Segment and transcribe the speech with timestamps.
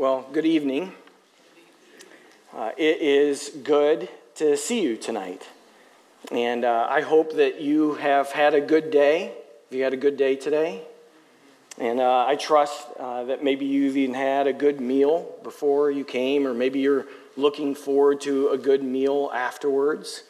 [0.00, 0.94] Well, good evening.
[2.56, 5.46] Uh, it is good to see you tonight.
[6.32, 9.24] And uh, I hope that you have had a good day.
[9.68, 10.80] Have you had a good day today?
[11.76, 16.06] And uh, I trust uh, that maybe you've even had a good meal before you
[16.06, 17.04] came, or maybe you're
[17.36, 20.22] looking forward to a good meal afterwards.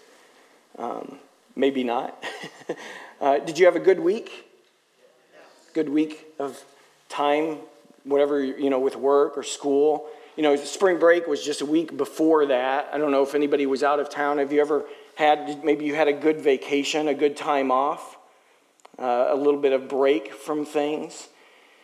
[0.79, 1.21] Um,
[1.55, 2.21] maybe not.
[3.21, 4.51] Uh, did you have a good week?
[5.75, 6.65] Good week of
[7.11, 7.59] time
[8.05, 10.09] whatever, you know, with work or school.
[10.37, 12.89] You know, spring break was just a week before that.
[12.93, 14.39] I don't know if anybody was out of town.
[14.39, 14.85] Have you ever
[15.17, 18.17] had, maybe you had a good vacation, a good time off,
[18.99, 21.29] uh, a little bit of break from things?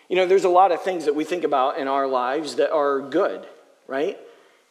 [0.09, 2.71] You know, there's a lot of things that we think about in our lives that
[2.71, 3.46] are good,
[3.88, 4.16] right?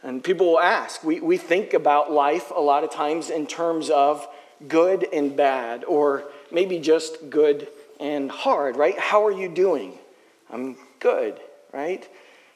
[0.02, 1.04] And people will ask.
[1.04, 4.28] We, we think about life a lot of times in terms of
[4.68, 7.68] good and bad, or maybe just good
[8.00, 8.98] and hard, right?
[8.98, 9.98] How are you doing?
[10.50, 11.40] I'm good,
[11.74, 12.08] right?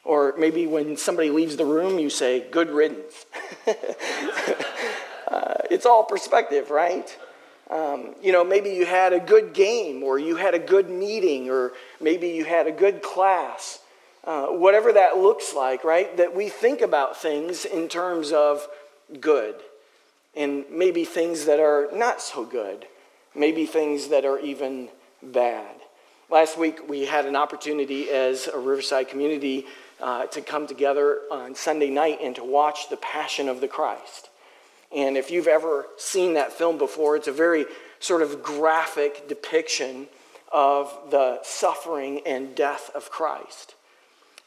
[0.04, 3.26] Or maybe when somebody leaves the room, you say, good riddance.
[5.28, 7.16] uh, it's all perspective, right?
[7.70, 11.48] Um, you know, maybe you had a good game, or you had a good meeting,
[11.48, 13.80] or maybe you had a good class.
[14.24, 16.16] Uh, whatever that looks like, right?
[16.16, 18.66] That we think about things in terms of
[19.20, 19.54] good,
[20.34, 22.86] and maybe things that are not so good,
[23.34, 24.88] maybe things that are even
[25.22, 25.79] bad.
[26.30, 29.66] Last week, we had an opportunity as a Riverside community
[30.00, 34.28] uh, to come together on Sunday night and to watch The Passion of the Christ.
[34.94, 37.66] And if you've ever seen that film before, it's a very
[37.98, 40.06] sort of graphic depiction
[40.52, 43.74] of the suffering and death of Christ.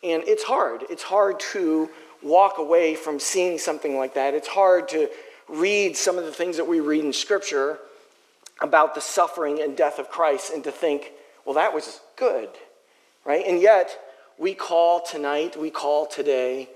[0.02, 0.86] And it's hard.
[0.90, 1.90] It's hard to
[2.22, 4.34] walk away from seeing something like that.
[4.34, 5.10] It's hard to
[5.50, 7.78] read some of the things that we read in Scripture
[8.62, 11.12] about the suffering and death of Christ and to think,
[11.46, 12.50] well, that was good,
[13.26, 13.46] right?
[13.46, 14.00] And yet,
[14.38, 16.70] we call tonight, we call today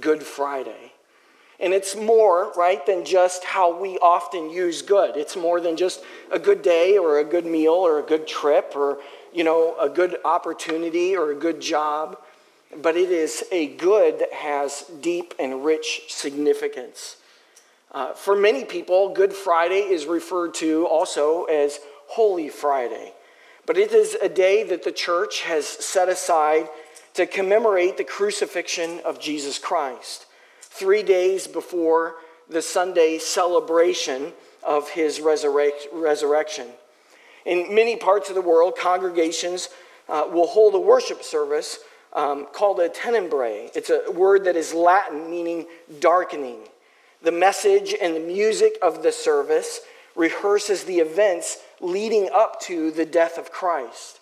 [0.00, 0.92] Good Friday.
[1.60, 5.16] And it's more, right, than just how we often use good.
[5.16, 8.72] It's more than just a good day or a good meal or a good trip
[8.74, 8.98] or,
[9.32, 12.18] you know, a good opportunity or a good job.
[12.80, 17.16] But it is a good that has deep and rich significance.
[17.92, 23.12] Uh, for many people, Good Friday is referred to also as Holy Friday.
[23.66, 26.68] But it is a day that the church has set aside
[27.14, 30.26] to commemorate the crucifixion of Jesus Christ,
[30.60, 32.16] three days before
[32.48, 36.68] the Sunday celebration of his resurrect, resurrection.
[37.44, 39.68] In many parts of the world, congregations
[40.08, 41.78] uh, will hold a worship service
[42.12, 43.70] um, called a tenebrae.
[43.74, 45.66] It's a word that is Latin meaning
[46.00, 46.58] darkening.
[47.22, 49.80] The message and the music of the service
[50.14, 54.20] rehearses the events leading up to the death of Christ.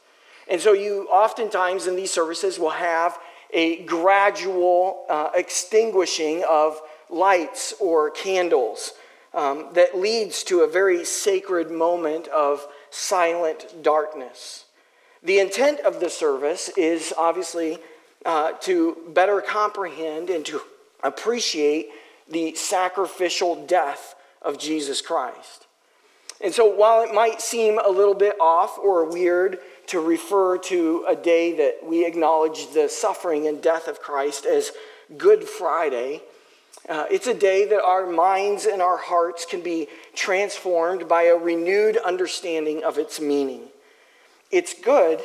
[0.48, 3.18] And so, you oftentimes in these services will have
[3.52, 8.92] a gradual uh, extinguishing of lights or candles
[9.34, 14.64] um, that leads to a very sacred moment of silent darkness.
[15.22, 17.78] The intent of the service is obviously
[18.24, 20.60] uh, to better comprehend and to
[21.02, 21.90] appreciate
[22.28, 25.66] the sacrificial death of Jesus Christ.
[26.42, 29.58] And so, while it might seem a little bit off or weird
[29.88, 34.72] to refer to a day that we acknowledge the suffering and death of Christ as
[35.18, 36.22] Good Friday,
[36.88, 41.36] uh, it's a day that our minds and our hearts can be transformed by a
[41.36, 43.64] renewed understanding of its meaning.
[44.50, 45.20] It's good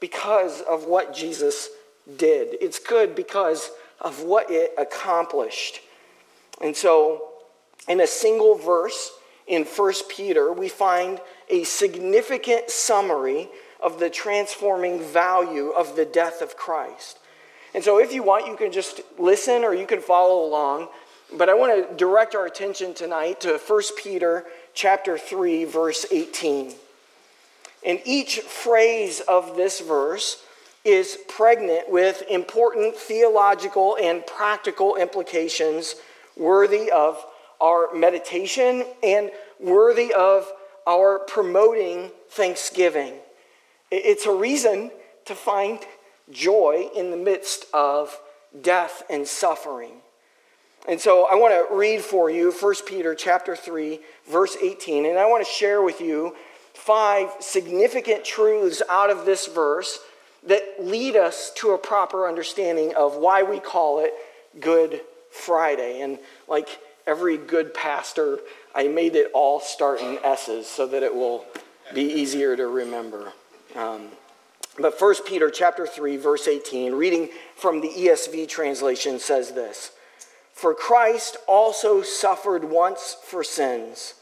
[0.00, 1.70] because of what Jesus
[2.16, 5.80] did, it's good because of what it accomplished.
[6.60, 7.28] And so,
[7.88, 9.12] in a single verse,
[9.48, 13.48] in 1 Peter, we find a significant summary
[13.80, 17.18] of the transforming value of the death of Christ.
[17.74, 20.88] And so, if you want, you can just listen or you can follow along.
[21.36, 26.74] But I want to direct our attention tonight to 1 Peter chapter 3 verse 18.
[27.84, 30.42] And each phrase of this verse
[30.84, 35.96] is pregnant with important theological and practical implications
[36.36, 37.22] worthy of
[37.60, 40.50] our meditation and worthy of
[40.86, 43.14] our promoting thanksgiving.
[43.90, 44.90] It's a reason
[45.26, 45.80] to find
[46.30, 48.18] joy in the midst of
[48.62, 49.92] death and suffering.
[50.88, 54.00] And so I want to read for you 1 Peter chapter 3
[54.30, 56.34] verse 18 and I want to share with you
[56.72, 59.98] five significant truths out of this verse
[60.46, 64.12] that lead us to a proper understanding of why we call it
[64.60, 65.00] Good
[65.30, 66.00] Friday.
[66.00, 66.68] And like
[67.08, 68.38] every good pastor,
[68.74, 71.46] I made it all start in S's so that it will
[71.94, 73.32] be easier to remember.
[73.74, 74.08] Um,
[74.78, 79.90] But 1 Peter chapter 3 verse 18 reading from the ESV translation says this
[80.52, 84.14] For Christ also suffered once for sins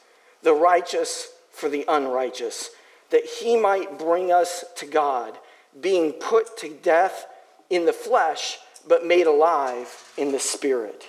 [0.42, 2.70] the righteous for the unrighteous
[3.10, 5.36] that he might bring us to God
[5.80, 7.26] being put to death
[7.68, 11.08] in the flesh but made alive in the spirit.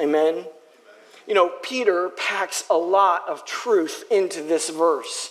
[0.00, 0.44] Amen.
[1.28, 5.30] You know, Peter packs a lot of truth into this verse.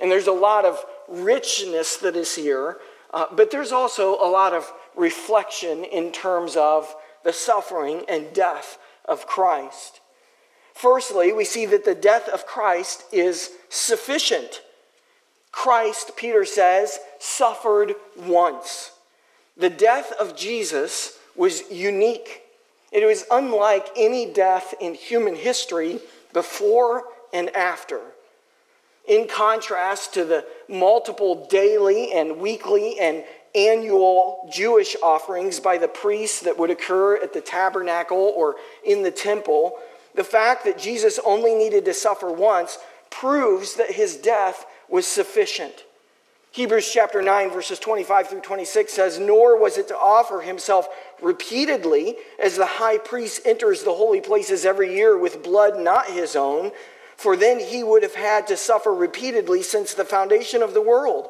[0.00, 2.78] And there's a lot of richness that is here,
[3.12, 8.78] uh, but there's also a lot of reflection in terms of the suffering and death
[9.04, 10.00] of Christ.
[10.72, 14.62] Firstly, we see that the death of Christ is sufficient.
[15.52, 18.92] Christ, Peter says, suffered once.
[19.58, 22.43] The death of Jesus was unique.
[22.94, 25.98] It was unlike any death in human history
[26.32, 27.02] before
[27.32, 28.00] and after.
[29.08, 36.40] In contrast to the multiple daily and weekly and annual Jewish offerings by the priests
[36.42, 38.54] that would occur at the tabernacle or
[38.84, 39.76] in the temple,
[40.14, 42.78] the fact that Jesus only needed to suffer once
[43.10, 45.84] proves that his death was sufficient.
[46.54, 50.86] Hebrews chapter 9, verses 25 through 26 says, Nor was it to offer himself
[51.20, 56.36] repeatedly as the high priest enters the holy places every year with blood not his
[56.36, 56.70] own,
[57.16, 61.28] for then he would have had to suffer repeatedly since the foundation of the world.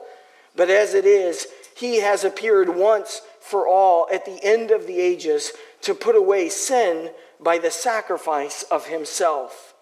[0.55, 5.01] But as it is, he has appeared once for all at the end of the
[5.01, 7.11] ages to put away sin
[7.41, 9.74] by the sacrifice of himself.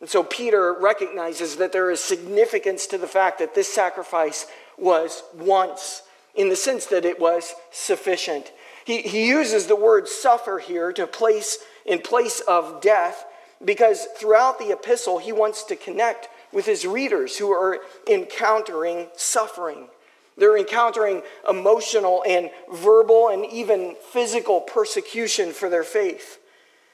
[0.00, 4.46] And so Peter recognizes that there is significance to the fact that this sacrifice
[4.78, 6.02] was once,
[6.34, 8.50] in the sense that it was sufficient.
[8.84, 13.24] He, he uses the word suffer here to place in place of death
[13.64, 19.88] because throughout the epistle he wants to connect with his readers who are encountering suffering.
[20.36, 26.38] They're encountering emotional and verbal and even physical persecution for their faith.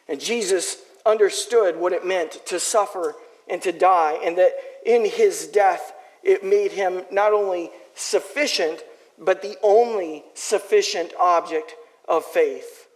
[0.08, 3.14] And Jesus understood what it meant to suffer
[3.48, 4.52] and to die, and that
[4.84, 5.92] in his death,
[6.22, 8.82] it made him not only sufficient,
[9.18, 11.74] but the only sufficient object
[12.08, 12.88] of faith.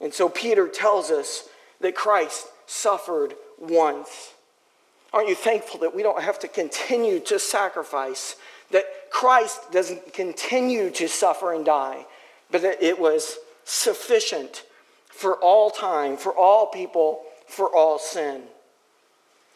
[0.00, 1.48] And so Peter tells us
[1.80, 4.32] that Christ suffered once.
[5.12, 8.36] Aren't you thankful that we don't have to continue to sacrifice,
[8.72, 12.04] that Christ doesn't continue to suffer and die,
[12.50, 14.64] but that it was sufficient
[15.08, 17.22] for all time, for all people,
[17.54, 18.42] for all sin.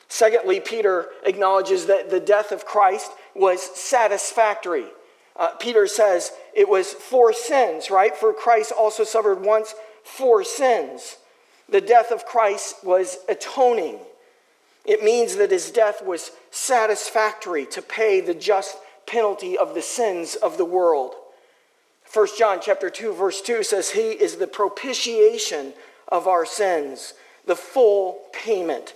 [0.08, 4.86] Secondly, Peter acknowledges that the death of Christ was satisfactory.
[5.36, 8.16] Uh, Peter says it was for sins, right?
[8.16, 11.16] For Christ also suffered once for sins.
[11.68, 13.98] The death of Christ was atoning.
[14.86, 20.34] It means that his death was satisfactory to pay the just penalty of the sins
[20.34, 21.14] of the world.
[22.12, 25.74] 1 John chapter 2 verse 2 says he is the propitiation
[26.08, 27.12] of our sins
[27.48, 28.94] the full payment,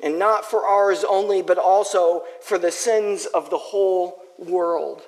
[0.00, 5.00] and not for ours only, but also for the sins of the whole world.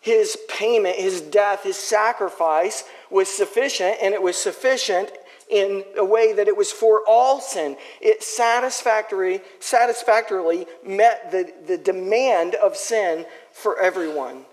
[0.00, 5.10] His payment, his death, his sacrifice was sufficient, and it was sufficient
[5.48, 7.76] in a way that it was for all sin.
[8.00, 14.44] It satisfactory, satisfactorily met the, the demand of sin for everyone.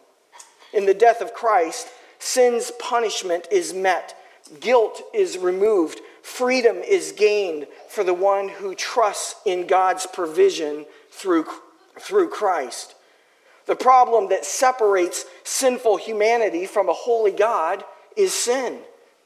[0.73, 1.87] In the death of Christ,
[2.19, 4.15] sin's punishment is met,
[4.59, 5.99] guilt is removed,
[6.29, 11.45] Freedom is gained for the one who trusts in God's provision through,
[11.99, 12.95] through Christ.
[13.65, 17.83] The problem that separates sinful humanity from a holy God
[18.15, 18.79] is sin.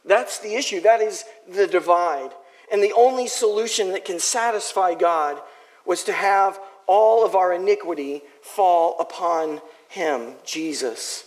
[0.05, 0.79] That's the issue.
[0.79, 2.31] That is the divide.
[2.71, 5.39] And the only solution that can satisfy God
[5.85, 6.57] was to have
[6.87, 11.25] all of our iniquity fall upon him, Jesus.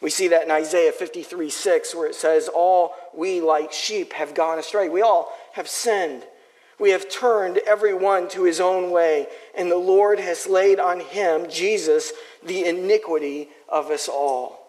[0.00, 4.34] We see that in Isaiah 53 6, where it says, All we like sheep have
[4.34, 4.88] gone astray.
[4.88, 6.24] We all have sinned.
[6.78, 11.48] We have turned everyone to his own way, and the Lord has laid on him,
[11.48, 12.12] Jesus,
[12.44, 14.66] the iniquity of us all.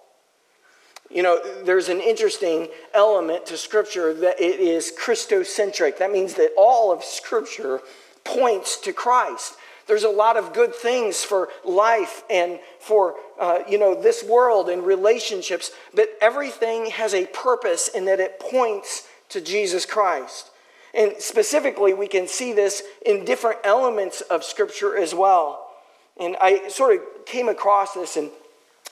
[1.10, 5.98] You know, there's an interesting element to Scripture that it is Christocentric.
[5.98, 7.82] That means that all of Scripture
[8.24, 9.56] points to Christ.
[9.88, 14.70] There's a lot of good things for life and for, uh, you know, this world
[14.70, 20.52] and relationships, but everything has a purpose in that it points to Jesus Christ.
[20.94, 25.70] And specifically, we can see this in different elements of Scripture as well.
[26.20, 28.30] And I sort of came across this, and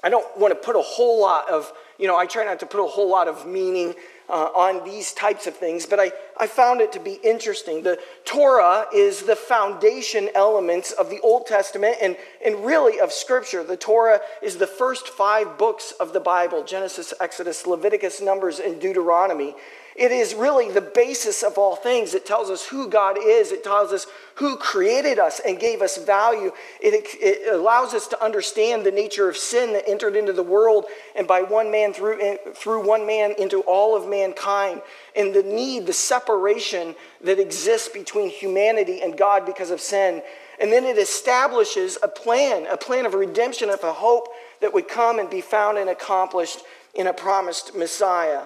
[0.03, 2.65] I don't want to put a whole lot of, you know, I try not to
[2.65, 3.95] put a whole lot of meaning
[4.29, 7.83] uh, on these types of things, but I, I found it to be interesting.
[7.83, 13.63] The Torah is the foundation elements of the Old Testament and, and really of Scripture.
[13.63, 18.81] The Torah is the first five books of the Bible Genesis, Exodus, Leviticus, Numbers, and
[18.81, 19.55] Deuteronomy.
[19.95, 22.13] It is really the basis of all things.
[22.13, 25.95] It tells us who God is, it tells us who created us and gave us
[25.97, 26.51] value.
[26.81, 30.85] It, it allows us to understand the nature of sin that entered into the world
[31.15, 34.81] and by one man through, through one man into all of mankind,
[35.15, 40.21] and the need, the separation that exists between humanity and God because of sin.
[40.59, 44.27] And then it establishes a plan, a plan of redemption, of a hope
[44.59, 46.59] that would come and be found and accomplished
[46.93, 48.43] in a promised Messiah.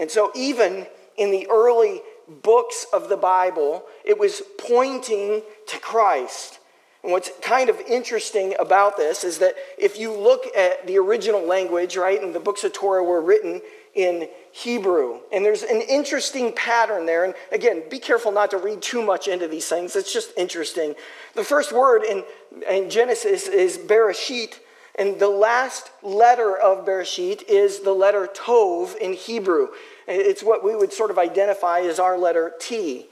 [0.00, 0.86] And so, even
[1.18, 2.00] in the early
[2.42, 6.58] books of the Bible, it was pointing to Christ.
[7.02, 11.46] And what's kind of interesting about this is that if you look at the original
[11.46, 13.60] language, right, and the books of Torah were written
[13.94, 17.24] in Hebrew, and there's an interesting pattern there.
[17.24, 20.94] And again, be careful not to read too much into these things, it's just interesting.
[21.34, 22.24] The first word in,
[22.70, 24.58] in Genesis is Bereshit,
[25.00, 29.68] and the last letter of Bereshit is the letter Tov in Hebrew.
[30.06, 33.06] It's what we would sort of identify as our letter T.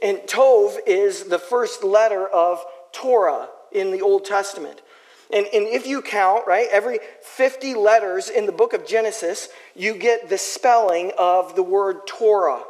[0.00, 4.82] And Tov is the first letter of Torah in the Old Testament.
[5.34, 9.96] And, and if you count, right, every 50 letters in the book of Genesis, you
[9.96, 12.62] get the spelling of the word Torah.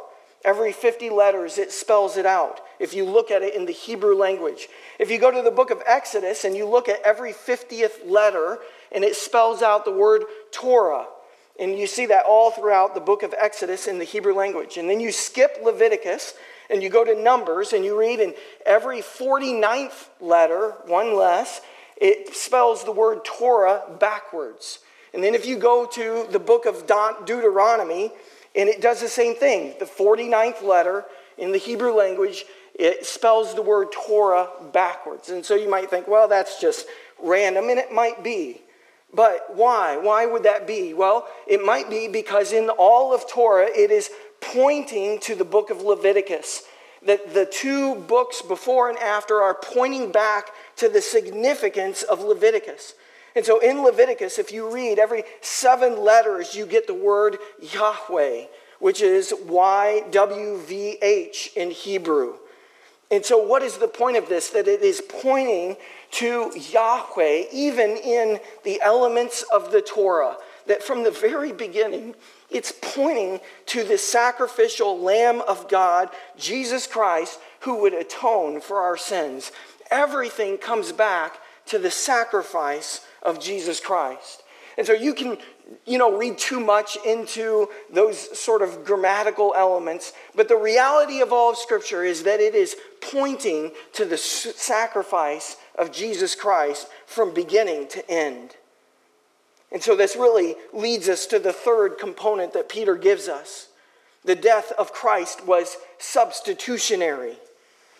[0.43, 4.13] Every 50 letters, it spells it out if you look at it in the Hebrew
[4.13, 4.67] language.
[4.99, 8.59] If you go to the book of Exodus and you look at every 50th letter,
[8.91, 11.07] and it spells out the word Torah.
[11.57, 14.77] And you see that all throughout the book of Exodus in the Hebrew language.
[14.77, 16.33] And then you skip Leviticus
[16.69, 18.33] and you go to Numbers and you read in
[18.65, 21.61] every 49th letter, one less,
[21.95, 24.79] it spells the word Torah backwards.
[25.13, 26.85] And then if you go to the book of
[27.25, 28.11] Deuteronomy,
[28.55, 29.73] and it does the same thing.
[29.79, 31.05] The 49th letter
[31.37, 35.29] in the Hebrew language, it spells the word Torah backwards.
[35.29, 36.87] And so you might think, well, that's just
[37.21, 38.61] random, and it might be.
[39.13, 39.97] But why?
[39.97, 40.93] Why would that be?
[40.93, 44.09] Well, it might be because in all of Torah, it is
[44.41, 46.63] pointing to the book of Leviticus.
[47.05, 52.95] That the two books before and after are pointing back to the significance of Leviticus.
[53.35, 58.45] And so in Leviticus, if you read every seven letters, you get the word Yahweh,
[58.79, 59.97] which is YWVH
[61.55, 62.35] in Hebrew.
[63.13, 64.49] And so, what is the point of this?
[64.49, 65.77] That it is pointing
[66.13, 70.35] to Yahweh, even in the elements of the Torah.
[70.65, 72.15] That from the very beginning,
[72.49, 78.97] it's pointing to the sacrificial Lamb of God, Jesus Christ, who would atone for our
[78.97, 79.51] sins.
[79.91, 84.41] Everything comes back to the sacrifice of Jesus Christ.
[84.75, 85.37] And so you can
[85.85, 90.13] you know, read too much into those sort of grammatical elements.
[90.35, 95.57] But the reality of all of Scripture is that it is pointing to the sacrifice
[95.77, 98.55] of Jesus Christ from beginning to end.
[99.71, 103.69] And so this really leads us to the third component that Peter gives us.
[104.23, 107.37] The death of Christ was substitutionary.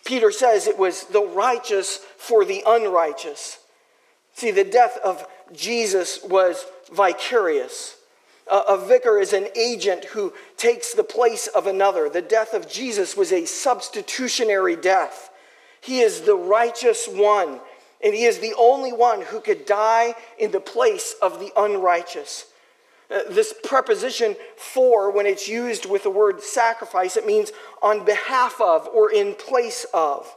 [0.04, 3.58] Peter says it was the righteous for the unrighteous.
[4.34, 7.96] See, the death of Jesus was vicarious.
[8.50, 12.08] A, vicar is an agent who takes the place of another.
[12.08, 15.30] The death of Jesus was a substitutionary death.
[15.80, 17.60] He is the righteous one,
[18.02, 22.46] and he is the only one who could die in the place of the unrighteous.
[23.10, 28.60] Uh, this preposition for, when it's used with the word sacrifice, it means on behalf
[28.60, 30.34] of or in place of.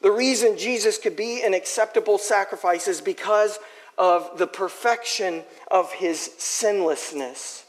[0.00, 3.58] The reason Jesus could be an acceptable sacrifice is because
[3.98, 7.64] of the perfection of his sinlessness.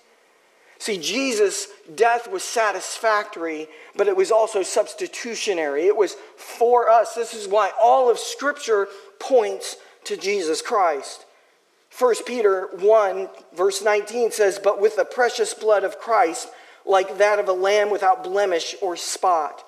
[0.78, 3.68] See, Jesus' death was satisfactory,
[3.98, 5.88] but it was also substitutionary.
[5.88, 7.16] It was for us.
[7.16, 8.88] This is why all of Scripture
[9.20, 11.26] points to Jesus Christ.
[11.98, 16.48] 1 Peter 1, verse 19 says, But with the precious blood of Christ,
[16.86, 19.66] like that of a lamb without blemish or spot.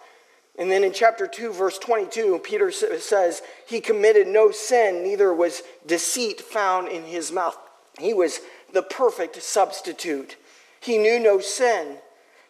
[0.58, 5.64] And then in chapter 2, verse 22, Peter says, He committed no sin, neither was
[5.88, 7.58] deceit found in his mouth.
[8.00, 8.40] He was
[8.74, 10.38] the perfect substitute.
[10.80, 11.98] He knew no sin.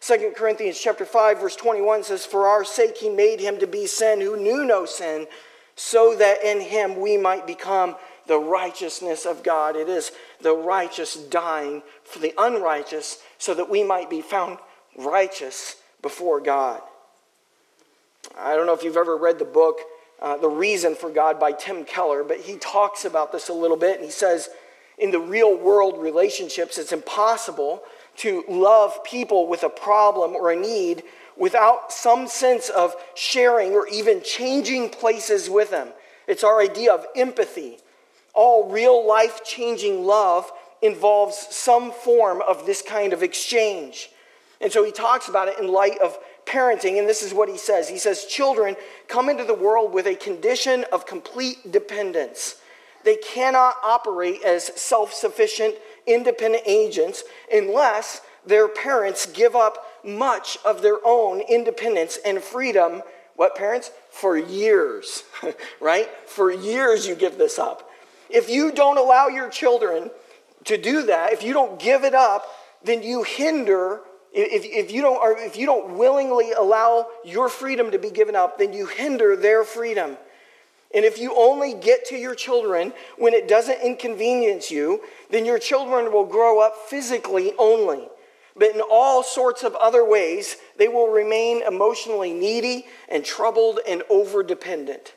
[0.01, 3.85] 2 Corinthians chapter 5 verse 21 says for our sake he made him to be
[3.85, 5.27] sin who knew no sin
[5.75, 9.75] so that in him we might become the righteousness of God.
[9.75, 14.57] It is the righteous dying for the unrighteous so that we might be found
[14.97, 16.81] righteous before God.
[18.37, 19.79] I don't know if you've ever read the book,
[20.21, 23.77] uh, The Reason for God by Tim Keller, but he talks about this a little
[23.77, 23.97] bit.
[23.97, 24.49] And he says,
[24.97, 27.83] in the real world relationships, it's impossible
[28.17, 31.03] to love people with a problem or a need
[31.37, 35.89] without some sense of sharing or even changing places with them.
[36.27, 37.79] It's our idea of empathy.
[38.33, 40.51] All real life changing love
[40.81, 44.09] involves some form of this kind of exchange.
[44.59, 46.17] And so he talks about it in light of
[46.51, 48.75] parenting, and this is what he says He says, Children
[49.07, 52.55] come into the world with a condition of complete dependence.
[53.03, 60.81] They cannot operate as self sufficient, independent agents unless their parents give up much of
[60.81, 63.01] their own independence and freedom.
[63.35, 63.91] What parents?
[64.09, 65.23] For years,
[65.79, 66.09] right?
[66.27, 67.89] For years you give this up.
[68.29, 70.11] If you don't allow your children
[70.65, 72.45] to do that, if you don't give it up,
[72.83, 74.01] then you hinder
[74.33, 78.57] if, if, you don't, if you don't willingly allow your freedom to be given up,
[78.57, 80.17] then you hinder their freedom.
[80.93, 85.59] And if you only get to your children when it doesn't inconvenience you, then your
[85.59, 88.07] children will grow up physically only.
[88.55, 94.03] But in all sorts of other ways, they will remain emotionally needy and troubled and
[94.09, 95.13] over dependent.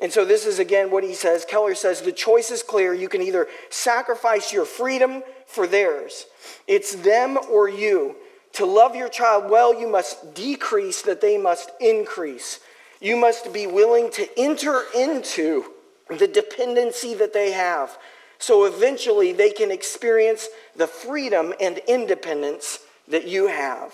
[0.00, 1.44] And so, this is again what he says.
[1.44, 2.94] Keller says the choice is clear.
[2.94, 6.26] You can either sacrifice your freedom for theirs,
[6.66, 8.14] it's them or you.
[8.54, 12.60] To love your child well, you must decrease that they must increase.
[13.00, 15.64] You must be willing to enter into
[16.08, 17.96] the dependency that they have
[18.38, 23.92] so eventually they can experience the freedom and independence that you have.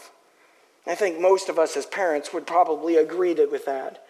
[0.86, 4.04] I think most of us as parents would probably agree with that.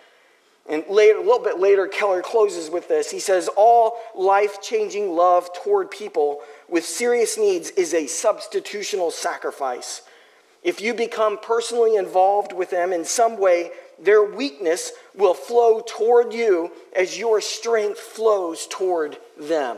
[0.69, 3.11] And later, a little bit later, Keller closes with this.
[3.11, 10.03] He says, All life changing love toward people with serious needs is a substitutional sacrifice.
[10.64, 16.33] If you become personally involved with them in some way, their weakness will flow toward
[16.33, 19.76] you as your strength flows toward them.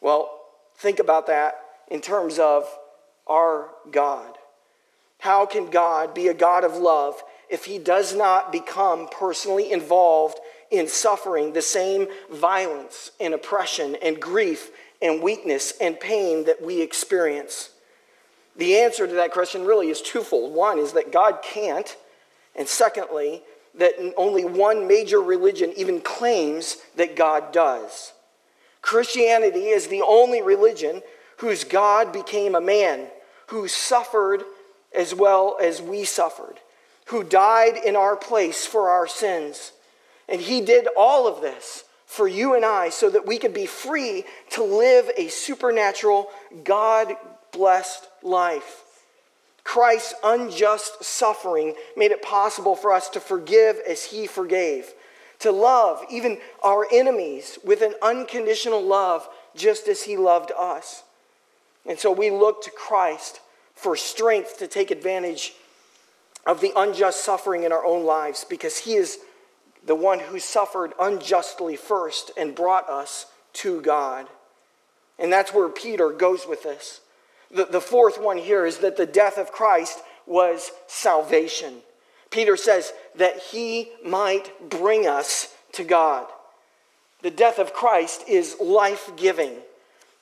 [0.00, 0.40] Well,
[0.76, 2.66] think about that in terms of
[3.26, 4.38] our God.
[5.18, 7.20] How can God be a God of love
[7.50, 10.38] if he does not become personally involved
[10.70, 14.70] in suffering the same violence and oppression and grief
[15.02, 17.70] and weakness and pain that we experience?
[18.58, 20.52] The answer to that question really is twofold.
[20.52, 21.96] One is that God can't,
[22.56, 23.42] and secondly,
[23.76, 28.12] that only one major religion even claims that God does.
[28.82, 31.02] Christianity is the only religion
[31.38, 33.06] whose God became a man,
[33.46, 34.42] who suffered
[34.92, 36.58] as well as we suffered,
[37.06, 39.70] who died in our place for our sins.
[40.28, 43.66] And he did all of this for you and I so that we could be
[43.66, 46.28] free to live a supernatural,
[46.64, 47.14] God
[47.58, 48.84] blessed life.
[49.64, 54.94] Christ's unjust suffering made it possible for us to forgive as he forgave,
[55.40, 61.02] to love even our enemies with an unconditional love, just as he loved us.
[61.84, 63.40] And so we look to Christ
[63.74, 65.54] for strength to take advantage
[66.46, 69.18] of the unjust suffering in our own lives because he is
[69.84, 74.28] the one who suffered unjustly first and brought us to God.
[75.18, 77.00] And that's where Peter goes with this.
[77.50, 81.78] The, the fourth one here is that the death of Christ was salvation.
[82.30, 86.26] Peter says that he might bring us to God.
[87.22, 89.54] The death of Christ is life giving.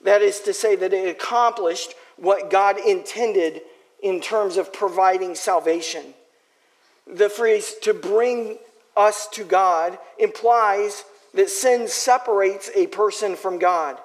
[0.03, 3.63] That is to say, that it accomplished what God intended
[4.03, 6.15] in terms of providing salvation.
[7.07, 8.59] The phrase to bring
[8.97, 13.99] us to God implies that sin separates a person from God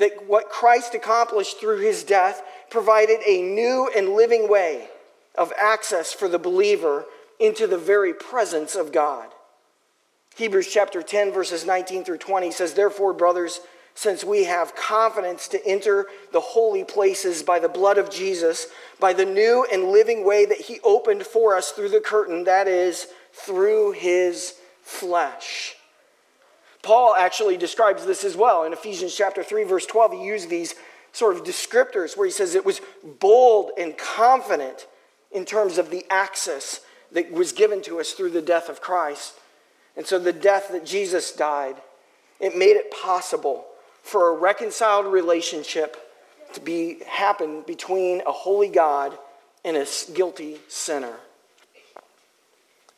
[0.00, 4.88] that what Christ accomplished through his death provided a new and living way
[5.36, 7.04] of access for the believer
[7.38, 9.28] into the very presence of God.
[10.36, 13.60] Hebrews chapter 10, verses 19 through 20 says, Therefore, brothers,
[13.94, 19.12] since we have confidence to enter the holy places by the blood of Jesus, by
[19.12, 23.08] the new and living way that he opened for us through the curtain, that is,
[23.32, 25.76] through his flesh.
[26.82, 28.64] Paul actually describes this as well.
[28.64, 30.74] In Ephesians chapter 3, verse 12, he used these
[31.12, 32.80] sort of descriptors where he says it was
[33.18, 34.86] bold and confident
[35.32, 36.80] in terms of the access
[37.12, 39.34] that was given to us through the death of Christ.
[39.96, 41.76] And so the death that Jesus died,
[42.38, 43.66] it made it possible
[44.02, 45.96] for a reconciled relationship
[46.54, 49.16] to be happen between a holy God
[49.64, 51.14] and a guilty sinner.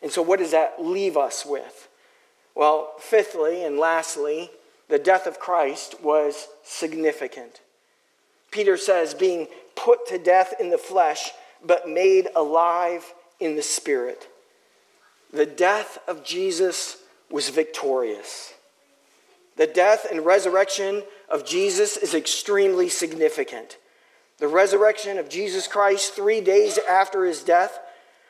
[0.00, 1.88] And so what does that leave us with?
[2.54, 4.50] Well, fifthly and lastly,
[4.88, 7.60] the death of Christ was significant.
[8.50, 11.30] Peter says, being put to death in the flesh,
[11.64, 14.28] but made alive in the spirit.
[15.32, 16.98] The death of Jesus
[17.30, 18.52] was victorious.
[19.56, 23.78] The death and resurrection of Jesus is extremely significant.
[24.38, 27.78] The resurrection of Jesus Christ three days after his death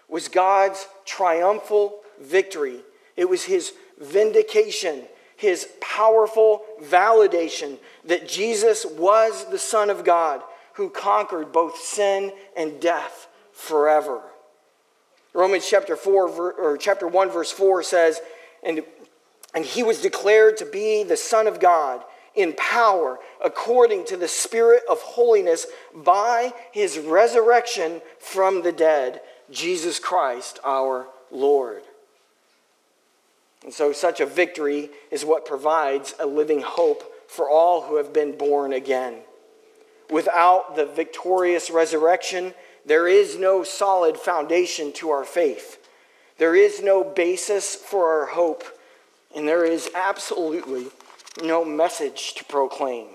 [0.09, 2.81] was God's triumphal victory.
[3.17, 5.03] It was his vindication,
[5.37, 10.43] his powerful validation that Jesus was the Son of God
[10.75, 14.23] who conquered both sin and death forever.
[15.35, 18.21] Romans chapter 4 or chapter 1 verse 4 says
[18.63, 18.83] and
[19.55, 22.03] and he was declared to be the son of God
[22.35, 29.99] in power according to the spirit of holiness by his resurrection from the dead, Jesus
[29.99, 31.83] Christ our Lord.
[33.65, 38.13] And so, such a victory is what provides a living hope for all who have
[38.13, 39.19] been born again.
[40.11, 45.79] Without the victorious resurrection, there is no solid foundation to our faith.
[46.39, 48.65] There is no basis for our hope,
[49.35, 50.89] and there is absolutely
[51.43, 53.07] no message to proclaim.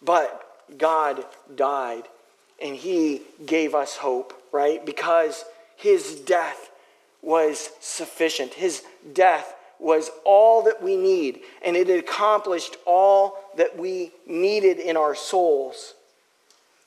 [0.00, 2.04] But God died,
[2.60, 4.84] and He gave us hope, right?
[4.84, 5.44] Because
[5.76, 6.70] His death
[7.22, 8.54] was sufficient.
[8.54, 8.82] His
[9.12, 15.14] death was all that we need, and it accomplished all that we needed in our
[15.14, 15.94] souls.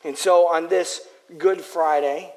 [0.03, 1.01] And so on this
[1.37, 2.31] Good Friday,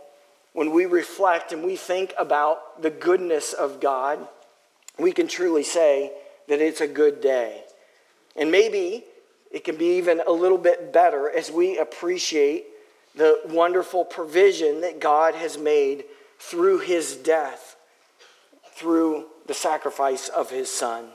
[0.53, 4.27] when we reflect and we think about the goodness of God,
[4.99, 6.13] we can truly say
[6.49, 7.63] that it's a good day.
[8.35, 9.05] And maybe
[9.53, 12.65] it can be even a little bit better as we appreciate
[13.15, 16.05] the wonderful provision that God has made
[16.39, 17.68] through his death
[18.79, 21.09] through the sacrifice of his son.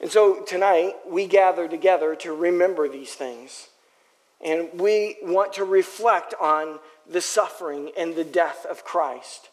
[0.00, 3.68] And so tonight, we gather together to remember these things.
[4.44, 6.78] And we want to reflect on
[7.10, 9.48] the suffering and the death of Christ.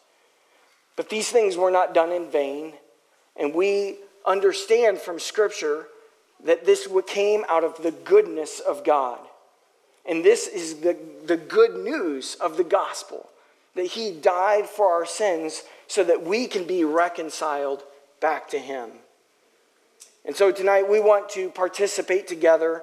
[0.94, 2.74] But these things were not done in vain.
[3.36, 5.88] And we understand from Scripture
[6.44, 9.18] that this came out of the goodness of God.
[10.04, 13.28] And this is the, the good news of the gospel
[13.76, 17.82] that He died for our sins so that we can be reconciled
[18.20, 18.90] back to Him.
[20.24, 22.82] And so tonight we want to participate together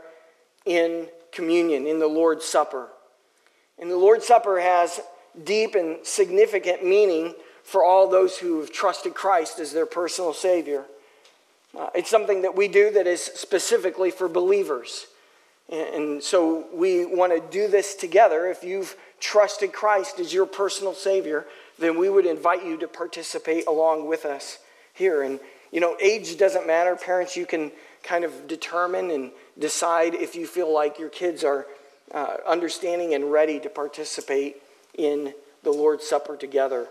[0.65, 2.87] in communion, in the Lord's Supper.
[3.77, 5.01] And the Lord's Supper has
[5.43, 10.85] deep and significant meaning for all those who have trusted Christ as their personal Savior.
[11.77, 15.07] Uh, it's something that we do that is specifically for believers.
[15.69, 18.47] And, and so we want to do this together.
[18.47, 21.45] If you've trusted Christ as your personal Savior,
[21.79, 24.59] then we would invite you to participate along with us
[24.93, 25.23] here.
[25.23, 25.39] And,
[25.71, 26.95] you know, age doesn't matter.
[26.97, 27.71] Parents, you can
[28.03, 31.65] kind of determine and decide if you feel like your kids are
[32.13, 34.57] uh, understanding and ready to participate
[34.93, 35.33] in
[35.63, 36.87] the Lord's Supper together.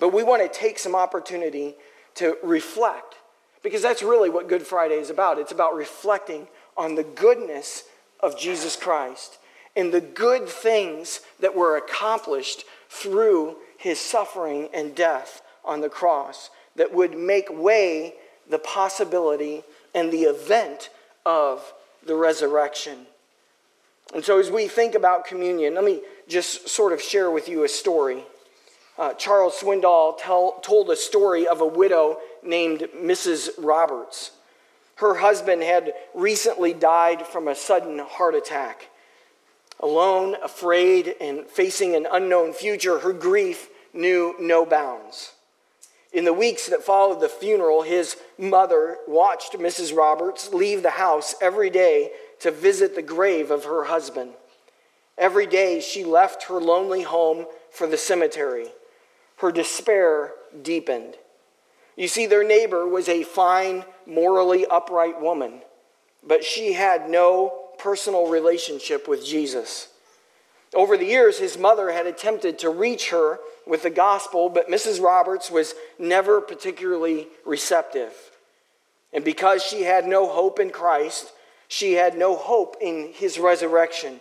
[0.00, 1.76] But we want to take some opportunity
[2.16, 3.14] to reflect
[3.62, 5.38] because that's really what Good Friday is about.
[5.38, 7.84] It's about reflecting on the goodness
[8.20, 9.38] of Jesus Christ
[9.78, 16.50] and the good things that were accomplished through his suffering and death on the cross
[16.74, 18.14] that would make way
[18.50, 19.62] the possibility
[19.94, 20.90] and the event
[21.24, 21.72] of
[22.04, 23.06] the resurrection.
[24.12, 27.62] And so, as we think about communion, let me just sort of share with you
[27.62, 28.24] a story.
[28.98, 33.50] Uh, Charles Swindoll tell, told a story of a widow named Mrs.
[33.58, 34.32] Roberts.
[34.96, 38.88] Her husband had recently died from a sudden heart attack.
[39.80, 45.32] Alone, afraid, and facing an unknown future, her grief knew no bounds.
[46.12, 49.94] In the weeks that followed the funeral, his mother watched Mrs.
[49.96, 54.32] Roberts leave the house every day to visit the grave of her husband.
[55.18, 58.68] Every day she left her lonely home for the cemetery.
[59.36, 61.16] Her despair deepened.
[61.96, 65.62] You see, their neighbor was a fine, morally upright woman,
[66.24, 69.88] but she had no personal relationship with Jesus.
[70.74, 75.02] Over the years, his mother had attempted to reach her with the gospel, but Mrs.
[75.02, 78.12] Roberts was never particularly receptive.
[79.12, 81.32] And because she had no hope in Christ,
[81.68, 84.20] she had no hope in his resurrection,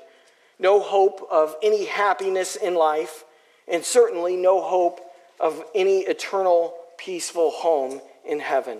[0.60, 3.24] no hope of any happiness in life,
[3.68, 5.02] and certainly no hope
[5.40, 8.80] of any eternal, peaceful home in heaven.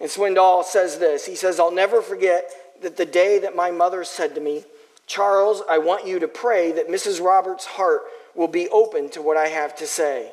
[0.00, 2.50] And Swindoll says this He says, I'll never forget
[2.82, 4.64] that the day that my mother said to me,
[5.06, 7.22] Charles, I want you to pray that Mrs.
[7.22, 8.02] Roberts' heart
[8.34, 10.32] will be open to what I have to say.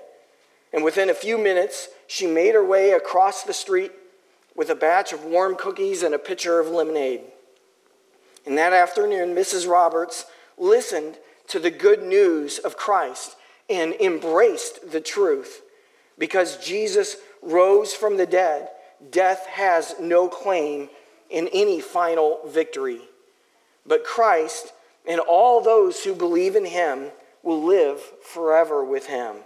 [0.72, 3.92] And within a few minutes, she made her way across the street
[4.56, 7.22] with a batch of warm cookies and a pitcher of lemonade.
[8.46, 9.70] And that afternoon, Mrs.
[9.70, 10.26] Roberts
[10.58, 13.36] listened to the good news of Christ
[13.70, 15.62] and embraced the truth.
[16.18, 18.70] Because Jesus rose from the dead,
[19.12, 20.90] death has no claim
[21.30, 23.02] in any final victory.
[23.86, 24.74] But Christ
[25.08, 27.08] and all those who believe in him
[27.44, 29.38] will live forever with him.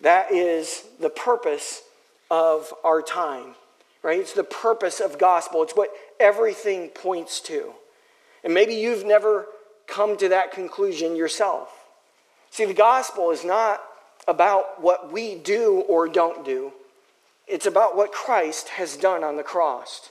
[0.00, 1.82] That is the purpose
[2.30, 3.54] of our time,
[4.02, 4.20] right?
[4.20, 5.62] It's the purpose of gospel.
[5.62, 7.72] It's what everything points to.
[8.44, 9.46] And maybe you've never
[9.86, 11.72] come to that conclusion yourself.
[12.50, 13.82] See, the gospel is not
[14.26, 16.72] about what we do or don't do.
[17.48, 20.10] It's about what Christ has done on the cross.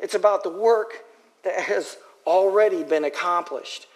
[0.00, 1.04] It's about the work
[1.44, 1.96] that has
[2.26, 3.86] already been accomplished.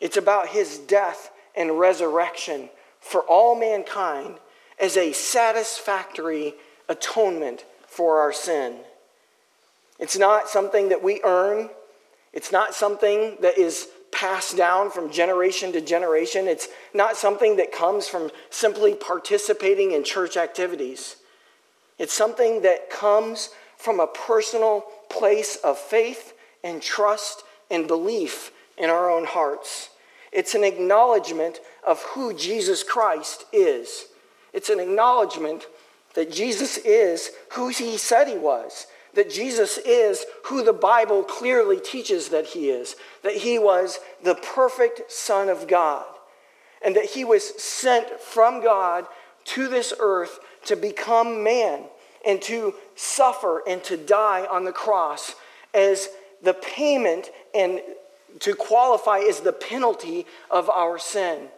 [0.00, 2.68] It's about his death and resurrection
[3.00, 4.36] for all mankind
[4.78, 6.54] as a satisfactory
[6.88, 8.76] atonement for our sin.
[9.98, 11.70] It's not something that we earn,
[12.34, 16.48] it's not something that is passed down from generation to generation.
[16.48, 21.16] It's not something that comes from simply participating in church activities.
[21.98, 28.90] It's something that comes from a personal place of faith and trust and belief in
[28.90, 29.90] our own hearts.
[30.32, 34.06] It's an acknowledgement of who Jesus Christ is.
[34.52, 35.66] It's an acknowledgement
[36.14, 41.78] that Jesus is who he said he was, that Jesus is who the Bible clearly
[41.78, 46.06] teaches that he is, that he was the perfect Son of God,
[46.82, 49.06] and that he was sent from God
[49.44, 51.84] to this earth to become man
[52.26, 55.34] and to suffer and to die on the cross
[55.72, 56.08] as
[56.42, 57.80] the payment and
[58.40, 61.48] to qualify as the penalty of our sin.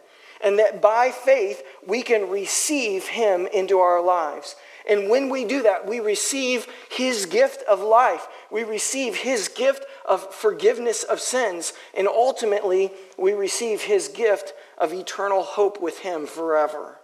[0.41, 4.55] And that by faith we can receive him into our lives.
[4.89, 8.27] And when we do that, we receive his gift of life.
[8.49, 11.73] We receive his gift of forgiveness of sins.
[11.95, 16.98] And ultimately, we receive his gift of eternal hope with him forever.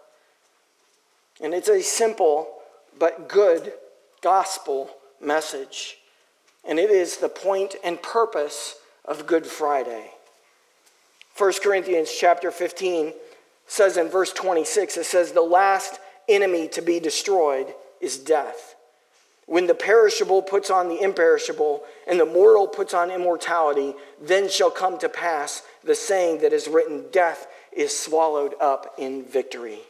[1.41, 2.48] And it's a simple
[2.98, 3.74] but good
[4.21, 4.89] gospel
[5.21, 5.98] message.
[6.67, 10.12] And it is the point and purpose of Good Friday.
[11.38, 13.13] 1 Corinthians chapter 15
[13.67, 18.76] says in verse 26, it says, The last enemy to be destroyed is death.
[19.45, 24.71] When the perishable puts on the imperishable, and the mortal puts on immortality, then shall
[24.71, 29.82] come to pass the saying that is written, Death is swallowed up in victory.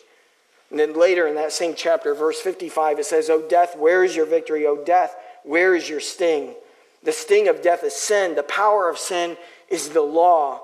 [0.70, 4.16] And then later in that same chapter, verse 55, it says, O death, where is
[4.16, 4.66] your victory?
[4.66, 6.56] O death, where is your sting?
[7.04, 8.36] The sting of death is sin.
[8.36, 9.38] The power of sin
[9.70, 10.62] is the law.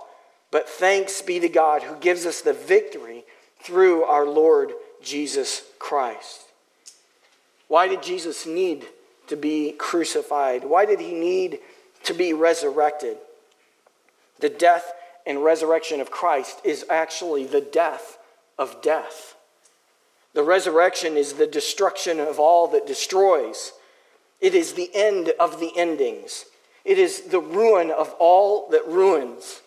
[0.50, 3.24] But thanks be to God who gives us the victory
[3.62, 6.42] through our Lord Jesus Christ.
[7.68, 8.86] Why did Jesus need
[9.28, 10.66] to be crucified?
[10.66, 11.60] Why did he need
[12.04, 13.18] to be resurrected?
[14.40, 14.92] The death
[15.26, 18.18] and resurrection of Christ is actually the death
[18.58, 19.36] of death.
[20.34, 23.74] The resurrection is the destruction of all that destroys.
[24.40, 26.46] It is the end of the endings.
[26.86, 29.62] It is the ruin of all that ruins.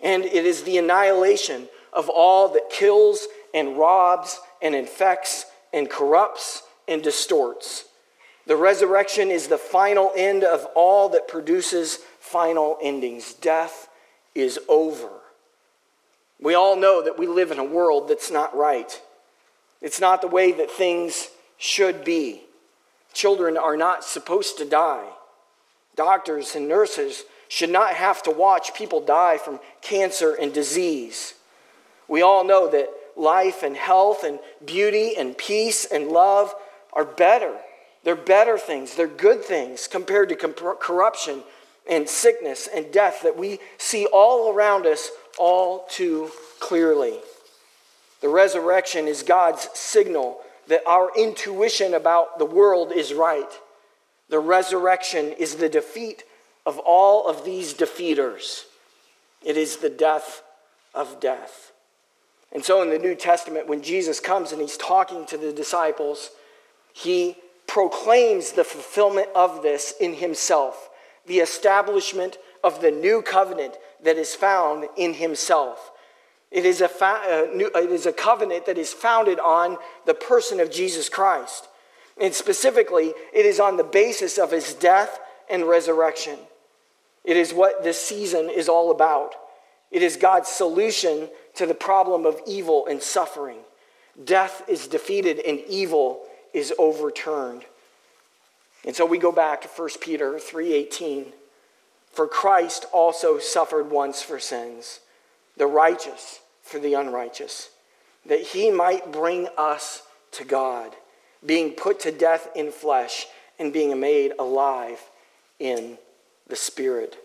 [0.00, 6.62] And it is the annihilation of all that kills and robs and infects and corrupts
[6.88, 7.84] and distorts.
[8.46, 13.34] The resurrection is the final end of all that produces final endings.
[13.34, 13.88] Death
[14.34, 15.08] is over.
[16.40, 19.00] We all know that we live in a world that's not right.
[19.82, 22.42] It's not the way that things should be.
[23.12, 25.08] Children are not supposed to die.
[25.96, 31.34] Doctors and nurses should not have to watch people die from cancer and disease.
[32.08, 36.54] We all know that life and health and beauty and peace and love
[36.92, 37.54] are better.
[38.04, 41.42] They're better things, they're good things compared to corruption
[41.88, 47.18] and sickness and death that we see all around us all too clearly.
[48.22, 53.50] The resurrection is God's signal that our intuition about the world is right.
[54.28, 56.24] The resurrection is the defeat
[56.64, 58.64] of all of these defeaters.
[59.44, 60.42] It is the death
[60.94, 61.72] of death.
[62.52, 66.30] And so in the New Testament, when Jesus comes and he's talking to the disciples,
[66.92, 70.90] he proclaims the fulfillment of this in himself,
[71.26, 75.91] the establishment of the new covenant that is found in himself.
[76.52, 80.14] It is, a fa- uh, new, it is a covenant that is founded on the
[80.14, 81.66] person of Jesus Christ.
[82.20, 86.38] And specifically, it is on the basis of his death and resurrection.
[87.24, 89.34] It is what this season is all about.
[89.90, 93.58] It is God's solution to the problem of evil and suffering.
[94.22, 97.64] Death is defeated and evil is overturned.
[98.84, 101.32] And so we go back to 1 Peter 3:18.
[102.12, 105.00] For Christ also suffered once for sins,
[105.56, 107.70] the righteous for the unrighteous,
[108.26, 110.92] that he might bring us to God,
[111.44, 113.26] being put to death in flesh
[113.58, 115.00] and being made alive
[115.58, 115.98] in
[116.48, 117.16] the Spirit.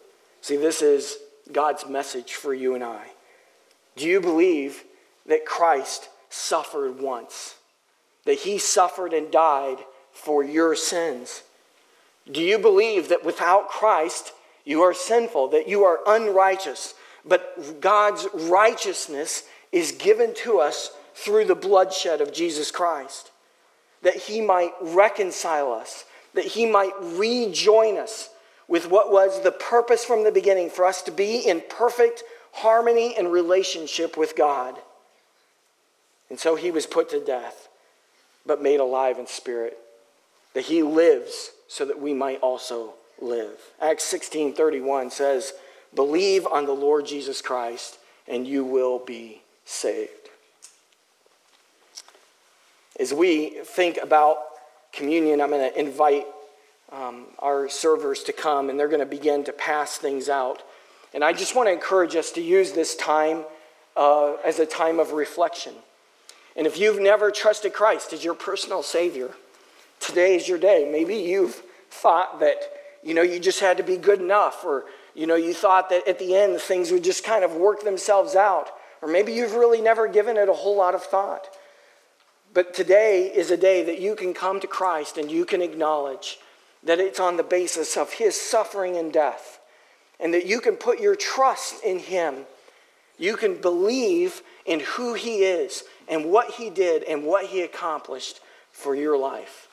[0.42, 1.18] See, this is
[1.52, 3.08] God's message for you and I?
[3.96, 4.84] Do you believe
[5.26, 7.56] that Christ suffered once?
[8.26, 9.78] That he suffered and died
[10.12, 11.44] for your sins?
[12.30, 14.34] Do you believe that without Christ
[14.66, 16.94] you are sinful, that you are unrighteous,
[17.28, 23.32] but God's righteousness is given to us through the bloodshed of Jesus Christ?
[24.04, 28.30] That he might reconcile us, that he might rejoin us
[28.68, 33.16] with what was the purpose from the beginning for us to be in perfect harmony
[33.18, 34.76] and relationship with God.
[36.30, 37.70] And so he was put to death,
[38.46, 39.78] but made alive in spirit,
[40.54, 43.60] that he lives so that we might also live.
[43.82, 45.54] Acts 16:31 says,
[45.98, 50.12] "Believe on the Lord Jesus Christ and you will be saved."
[52.98, 54.38] As we think about
[54.94, 56.26] communion, I'm going to invite
[56.92, 60.64] um, our servers to come and they're going to begin to pass things out.
[61.14, 63.44] And I just want to encourage us to use this time
[63.96, 65.74] uh, as a time of reflection.
[66.56, 69.32] And if you've never trusted Christ as your personal Savior,
[70.00, 70.88] today is your day.
[70.92, 72.58] Maybe you've thought that
[73.04, 74.86] you know you just had to be good enough, or
[75.18, 78.36] you know you thought that at the end things would just kind of work themselves
[78.36, 78.70] out,
[79.02, 81.50] or maybe you've really never given it a whole lot of thought.
[82.54, 86.38] But today is a day that you can come to Christ and you can acknowledge
[86.84, 89.60] that it's on the basis of his suffering and death,
[90.20, 92.46] and that you can put your trust in him.
[93.18, 98.40] You can believe in who he is and what he did and what he accomplished
[98.72, 99.67] for your life.